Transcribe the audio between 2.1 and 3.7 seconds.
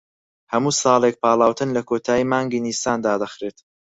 مانگی نیسان دادەخرێت